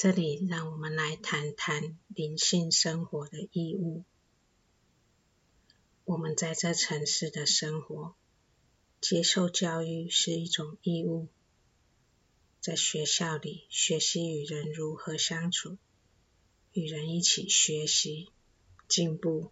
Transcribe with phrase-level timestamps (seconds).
[0.00, 4.04] 这里让我们来谈谈灵性生活的义务。
[6.04, 8.14] 我们在这城市的生活，
[9.00, 11.26] 接受教育是一种义务。
[12.60, 15.78] 在学校里学习与人如何相处，
[16.70, 18.28] 与人一起学习
[18.86, 19.50] 进步，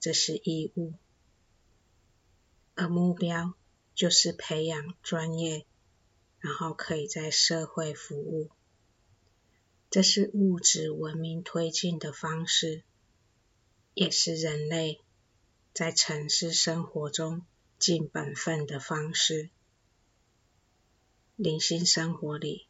[0.00, 0.94] 这是义务。
[2.74, 3.54] 而目标
[3.94, 5.64] 就是培养专业，
[6.40, 8.50] 然后可以在社会服务。
[9.90, 12.82] 这是物质文明推进的方式，
[13.94, 15.00] 也是人类
[15.72, 17.46] 在城市生活中
[17.78, 19.48] 尽本分的方式。
[21.36, 22.66] 灵性生活里，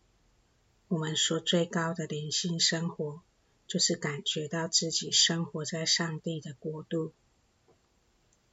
[0.87, 3.21] 我们说最高的灵性生活，
[3.67, 7.12] 就是感觉到自己生活在上帝的国度。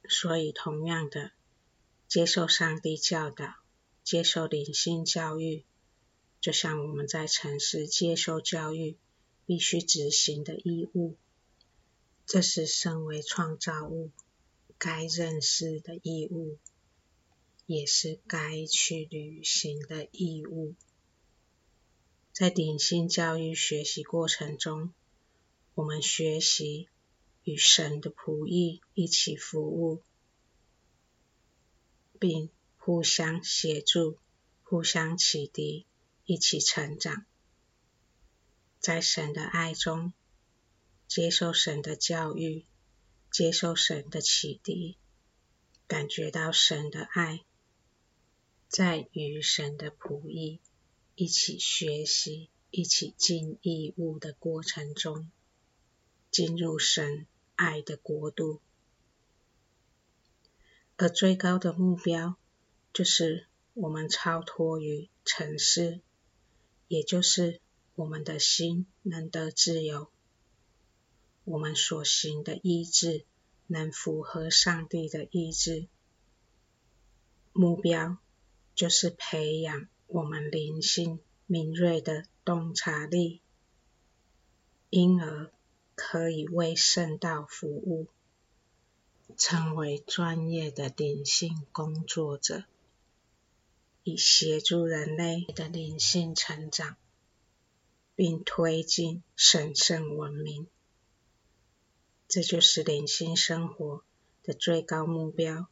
[0.08, 1.30] 所以，同样的，
[2.08, 3.54] 接受上帝教导，
[4.02, 5.64] 接受灵性教育。
[6.46, 8.94] 就像我们在城市接受教育
[9.46, 11.16] 必须执行的义务，
[12.24, 14.12] 这是身为创造物
[14.78, 16.56] 该认识的义务，
[17.66, 20.76] 也是该去履行的义务。
[22.32, 24.92] 在灵性教育学习过程中，
[25.74, 26.86] 我们学习
[27.42, 30.00] 与神的仆役一起服务，
[32.20, 34.16] 并互相协助、
[34.62, 35.85] 互相启迪。
[36.26, 37.24] 一起成长，
[38.80, 40.12] 在神的爱中，
[41.06, 42.66] 接受神的教育，
[43.30, 44.98] 接受神的启迪，
[45.86, 47.44] 感觉到神的爱，
[48.68, 50.60] 在与神的仆役
[51.14, 55.30] 一起学习、一起尽义务的过程中，
[56.32, 58.60] 进入神爱的国度。
[60.96, 62.36] 而最高的目标，
[62.92, 66.00] 就是我们超脱于尘世。
[66.88, 67.60] 也就是
[67.94, 70.08] 我们的心能得自由，
[71.44, 73.24] 我们所行的意志
[73.66, 75.86] 能符合上帝的意志。
[77.52, 78.18] 目标
[78.74, 83.40] 就是培养我们灵性敏锐的洞察力，
[84.90, 85.50] 因而
[85.94, 88.06] 可以为圣道服务，
[89.36, 92.64] 成为专业的灵性工作者。
[94.08, 96.96] 以协助人类的灵性成长，
[98.14, 100.68] 并推进神圣文明，
[102.28, 104.04] 这就是灵性生活
[104.44, 105.66] 的最高目标，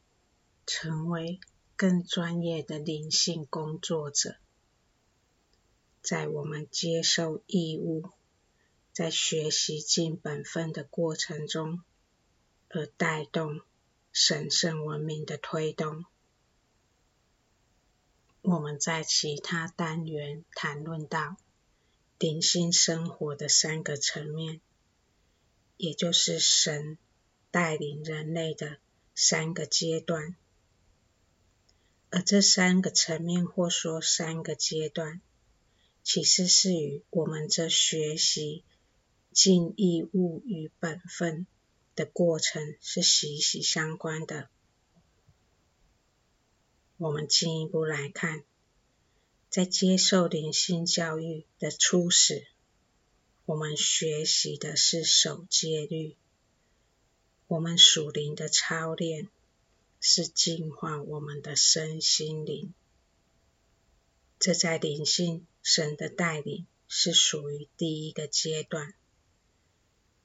[0.67, 1.39] 成为
[1.77, 4.35] 更专业的灵性工作者。
[6.03, 8.11] 在我们接受义务，
[8.93, 11.85] 在学习尽本分的过程中，
[12.69, 13.61] 而带动
[14.11, 16.05] 神圣文明的推动。
[18.47, 21.39] 我们在其他单元谈论到
[22.19, 24.61] 灵性生活的三个层面，
[25.79, 26.99] 也就是神
[27.51, 28.77] 带领人类的
[29.15, 30.37] 三个阶段。
[32.11, 35.23] 而这三个层面，或说三个阶段，
[36.03, 38.63] 其实是与我们这学习
[39.33, 41.47] 尽义务与本分
[41.97, 44.51] 的过程是息息相关的。
[47.05, 48.45] 我们进一步来看，
[49.51, 52.47] 在接受灵性教育的初始，
[53.45, 56.17] 我们学习的是守戒律；
[57.47, 59.29] 我们属灵的操练
[60.01, 62.73] 是净化我们的身心灵。
[64.39, 68.95] 这在灵性神的带领是属于第一个阶段。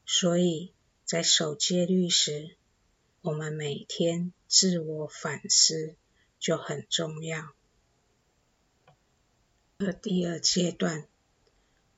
[0.05, 0.71] 所以
[1.03, 2.55] 在守戒律时，
[3.19, 5.97] 我们每天自我反思。
[6.39, 7.53] 就很重要。
[9.77, 11.07] 而第二阶段，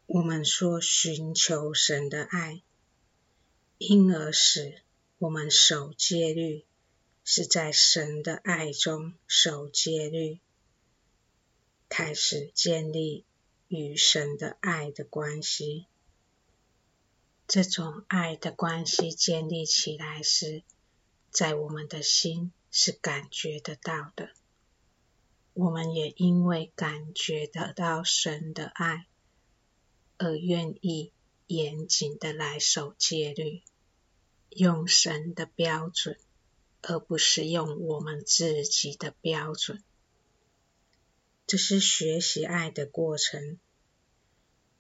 [0.06, 2.62] 我们说寻求神的爱，
[3.78, 4.82] 因而使
[5.18, 6.66] 我们守戒律，
[7.24, 10.40] 是在神的爱中守戒律，
[11.90, 13.26] 开始建立
[13.68, 15.88] 与神的爱的关系。
[17.48, 20.64] 这种爱的关系建立起来时，
[21.30, 22.52] 在我们的心。
[22.72, 24.32] 是感觉得到的，
[25.54, 29.06] 我们也因为感觉得到神的爱，
[30.18, 31.12] 而愿意
[31.48, 33.62] 严谨的来守戒律，
[34.50, 36.18] 用神的标准，
[36.82, 39.84] 而不是用我们自己的标准。
[41.46, 43.60] 这是学习爱的过程，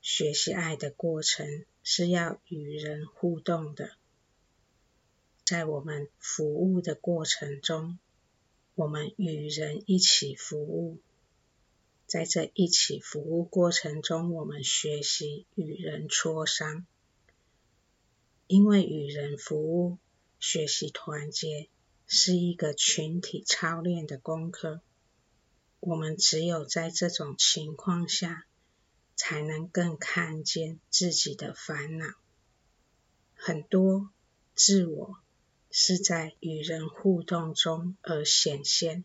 [0.02, 3.98] 学习爱的过程是要与人互动的。
[5.52, 8.00] 在我们服务的过程中，
[8.74, 10.98] 我们与人一起服务，
[12.08, 16.86] 在这一起服务过程中，我们学习与人磋商，
[18.48, 19.98] 因为与人服务、
[20.40, 21.68] 学习团结
[22.08, 24.80] 是一个群体操练的功课。
[25.82, 28.46] 我们只有在这种情况下，
[29.18, 32.06] 才能更看见自己的烦恼。
[33.36, 34.10] 很多
[34.56, 35.18] 自我
[35.72, 39.04] 是在与人互动中而显现，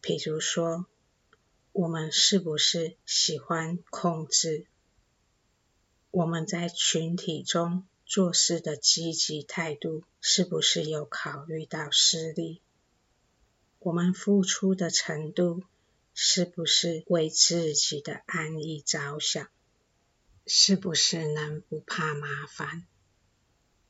[0.00, 0.86] 比如说。
[1.70, 4.66] 我们是不是喜欢控制？
[6.10, 12.60] 我们在群体中做事的积极态度，是不是有考虑到施力？
[13.78, 15.62] 我们付出的程度，
[16.14, 19.48] 是不是为自己的安逸着想？
[20.46, 22.84] 是不是能不怕麻烦？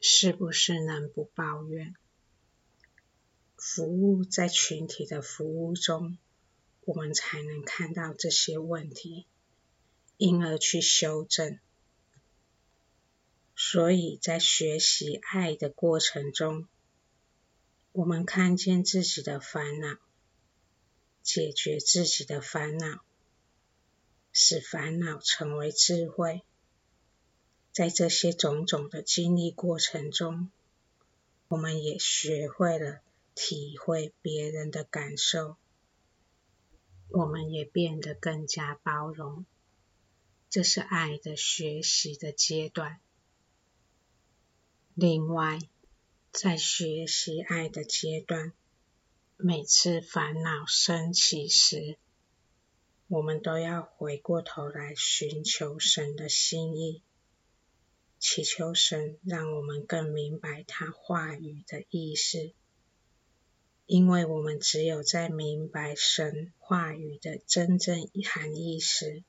[0.01, 1.95] 是不是能不抱怨？
[3.57, 6.19] 服务在群体的服务中。
[6.85, 9.27] 我们才能看到这些问题，
[10.17, 11.59] 因而去修正。
[13.55, 16.67] 所以在学习爱的过程中，
[17.93, 19.99] 我们看见自己的烦恼，
[21.23, 23.05] 解决自己的烦恼，
[24.33, 26.43] 使烦恼成为智慧。
[27.79, 30.51] 在这些种种的经历过程中，
[31.47, 32.99] 我们也学会了
[33.37, 35.57] 体会别人的感受。
[37.07, 39.47] 我们也变得更加包容，
[40.51, 42.99] 这是爱的学习的阶段。
[44.97, 45.61] 另外，
[46.33, 48.53] 在学习爱的阶段，
[49.37, 51.97] 每次烦恼升起时，
[53.07, 57.03] 我们都要回过头来寻求神的心意，
[58.19, 62.53] 祈求神让我们更明白他话语的意思。
[63.87, 69.23] 因为我们只有在明白神话语的真正含义时，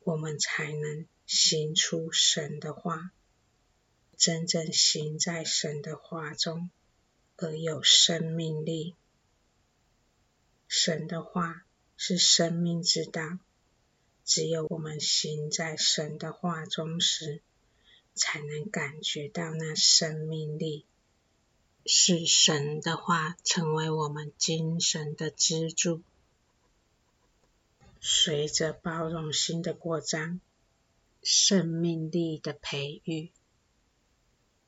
[0.00, 3.12] 我们才能行出神的话，
[4.18, 6.68] 真正行在神的话中，
[7.36, 8.96] 而有生命力。
[10.68, 11.64] 神的话
[11.96, 13.38] 是生命之道，
[14.24, 17.40] 只有我们行在神的话中时，
[18.14, 20.84] 才能感觉到那生命力。
[21.86, 26.02] 使神的话成为我们精神的支柱。
[28.00, 30.40] 随着包容心的扩张，
[31.22, 33.30] 生命力的培育，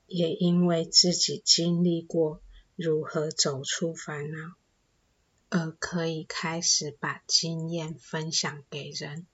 [0.06, 2.40] 也因为自己经历过
[2.76, 4.54] 如何走出烦恼，
[5.48, 9.26] 而可以开始把经验分享给人。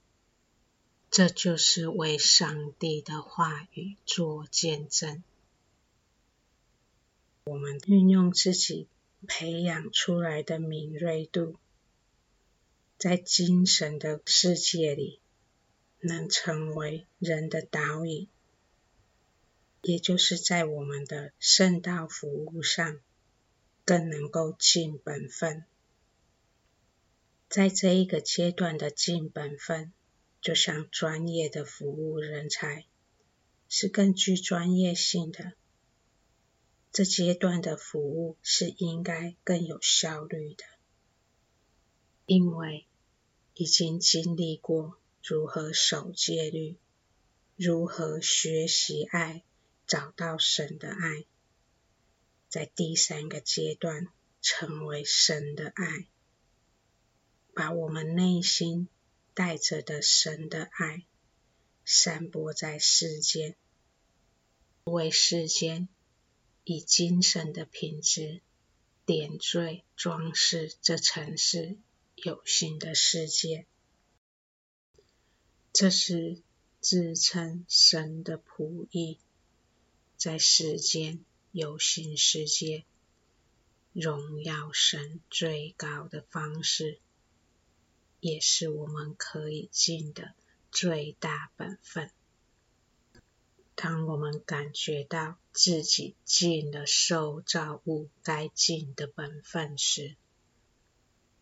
[1.19, 5.25] 这就是为上帝的话语做见证。
[7.43, 8.87] 我们运用自己
[9.27, 11.57] 培养出来的敏锐度，
[12.99, 15.19] 在精神的世界里，
[15.99, 18.29] 能成为人的导引，
[19.83, 23.01] 也就是在我们的圣道服务上，
[23.85, 25.65] 更能够尽本分。
[27.49, 29.93] 在这一个阶段的尽本分，
[30.41, 32.87] 就像专业的服务人才，
[33.69, 35.53] 是更具专业性的。
[36.91, 40.65] 这阶段的服务是应该更有效率的，
[42.27, 42.87] 因为
[43.55, 46.79] 已经经历过如何守戒律，
[47.57, 49.45] 如何学习爱，
[49.87, 51.25] 找到神的爱，
[52.49, 54.09] 在第三个阶段
[54.41, 56.09] 成为神的爱，
[57.53, 58.89] 把我们内心
[59.39, 61.05] 带着的神的爱
[61.85, 63.55] 散播在世间，
[64.83, 65.89] 为世间。
[66.65, 68.43] 以精神的品质
[69.07, 71.79] 点缀装饰这城市
[72.17, 73.65] 有形的世界，
[75.73, 76.43] 这是
[76.81, 79.19] 自称神的仆役，
[80.17, 82.85] 在世间有形世界
[83.93, 86.99] 荣耀神最高的方式，
[88.21, 90.33] 也是我们可以尽的
[90.71, 92.11] 最大本分。
[93.75, 100.17] 当我们感觉到自己尽了受造物该尽的本分时，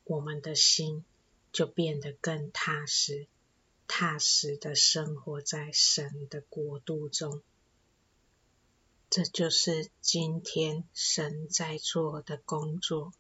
[0.05, 1.05] 我们的心
[1.51, 3.27] 就变得更踏实，
[3.89, 7.41] 踏实的生活在神的国度中。
[9.09, 13.15] 这就是今天神在做的工作，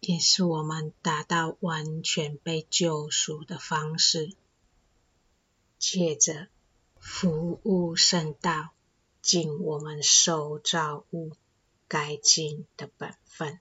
[0.00, 4.34] 也是我们达到完全被救赎的方式。
[5.78, 6.48] 借着。
[7.00, 8.70] 服务圣道，
[9.22, 11.30] 尽我们受造物
[11.86, 13.60] 该尽的本分。